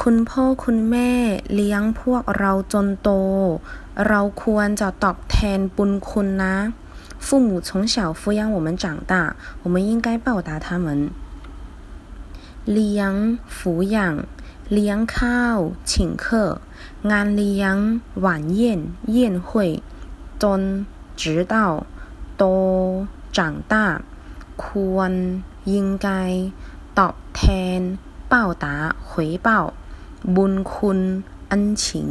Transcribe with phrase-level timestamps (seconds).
[0.00, 1.10] คุณพ่อคุณแม่
[1.54, 3.10] เลี้ยงพวกเราจนโต
[4.08, 6.54] เราควรจะตอบแทนบุญคุณนะ
[7.26, 9.12] 父母从小抚养我们长大，
[9.62, 10.86] 我们应该报答他们。
[12.72, 13.12] เลี้ยง
[13.56, 13.58] 抚
[13.94, 13.96] 养
[14.72, 15.58] เลี้ยงข้าว
[15.90, 16.24] 请客
[17.10, 17.76] งานเลี้ยง
[18.24, 18.26] 晚
[18.60, 18.60] 宴
[19.16, 19.48] 宴会
[20.42, 20.60] จน
[21.20, 21.22] 直
[21.52, 21.54] 到
[22.36, 22.44] โต
[23.36, 23.38] 长
[23.72, 23.74] 大
[24.62, 25.12] ควร
[25.72, 25.74] 应
[26.06, 26.08] 该
[26.98, 27.40] ตอบแท
[27.78, 27.80] น
[28.32, 28.34] 报
[28.64, 29.10] 答回
[29.46, 29.48] 报
[30.35, 30.99] บุญคุณ
[31.49, 32.09] อันฉิง